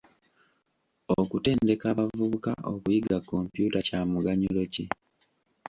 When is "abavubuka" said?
1.93-2.51